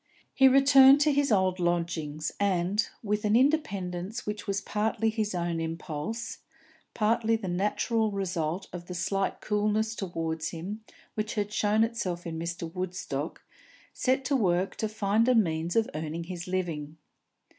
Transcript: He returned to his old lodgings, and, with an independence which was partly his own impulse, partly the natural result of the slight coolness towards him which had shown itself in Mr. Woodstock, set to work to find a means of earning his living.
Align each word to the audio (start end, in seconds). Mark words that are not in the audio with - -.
He 0.33 0.47
returned 0.47 0.99
to 1.01 1.11
his 1.13 1.31
old 1.31 1.59
lodgings, 1.59 2.31
and, 2.39 2.87
with 3.03 3.23
an 3.23 3.35
independence 3.35 4.25
which 4.25 4.47
was 4.47 4.59
partly 4.59 5.11
his 5.11 5.35
own 5.35 5.59
impulse, 5.59 6.39
partly 6.95 7.35
the 7.35 7.47
natural 7.47 8.09
result 8.09 8.67
of 8.73 8.87
the 8.87 8.95
slight 8.95 9.41
coolness 9.41 9.93
towards 9.93 10.49
him 10.49 10.83
which 11.13 11.35
had 11.35 11.53
shown 11.53 11.83
itself 11.83 12.25
in 12.25 12.39
Mr. 12.39 12.73
Woodstock, 12.73 13.43
set 13.93 14.25
to 14.25 14.35
work 14.35 14.75
to 14.77 14.89
find 14.89 15.27
a 15.29 15.35
means 15.35 15.75
of 15.75 15.87
earning 15.93 16.23
his 16.23 16.47
living. 16.47 16.97